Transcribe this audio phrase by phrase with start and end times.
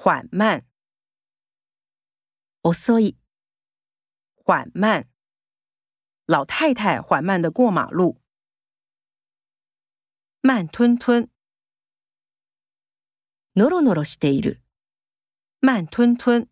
[0.00, 0.63] 缓慢，
[2.61, 3.17] 遅い、
[4.35, 5.07] 缓慢。
[6.25, 8.21] 老太太缓慢的过马路，
[10.41, 11.29] 慢吞吞，
[13.53, 14.61] ノロノロしている、
[15.59, 16.47] 慢吞吞。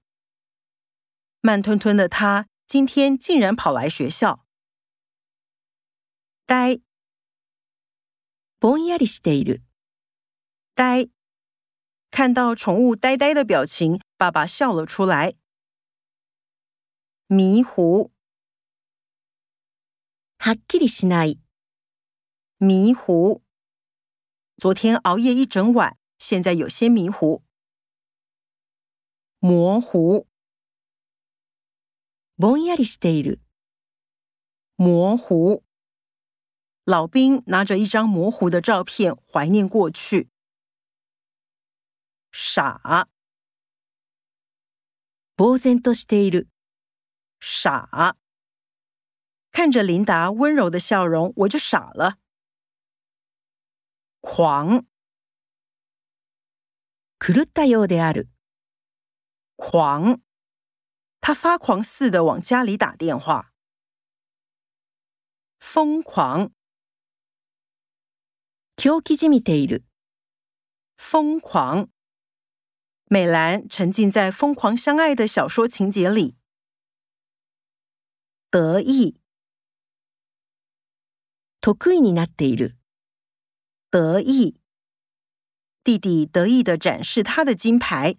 [1.41, 4.45] 慢吞吞的他今天竟然跑来学校，
[6.45, 6.81] 呆，
[8.59, 9.63] ぼんやりしている、
[10.75, 11.09] 呆。
[12.10, 15.34] 看到宠物呆呆的表情，爸爸笑了出来。
[17.26, 18.10] 迷糊，
[20.38, 21.40] はっきりしない、
[22.58, 23.42] 迷糊。
[24.58, 27.42] 昨天熬夜一整晚，现在有些迷糊。
[29.40, 30.26] 模糊，
[32.36, 33.40] ぼんやりしている、
[34.76, 35.64] 模糊。
[36.84, 40.28] 老兵拿着一张模糊的照片，怀念过去。
[42.32, 43.08] 傻，
[45.36, 46.48] 呆然としている、
[47.40, 48.16] 傻。
[49.52, 52.18] 看着琳达温柔的笑容，我就傻了。
[54.20, 54.84] 狂，
[57.20, 58.28] 狂ったようである、
[59.56, 60.20] 狂，
[61.20, 63.52] 他发狂似的往家里打电话。
[65.60, 66.50] 疯狂，
[68.76, 69.84] 狂気じみている、
[70.96, 71.88] 疯狂。
[73.08, 76.36] 美兰沉浸在疯狂相爱的小说情节里。
[78.50, 79.18] 得意，
[81.60, 82.76] 得意になっている、
[83.90, 84.60] 得意。
[85.82, 88.16] 弟弟得意的展示他的金牌。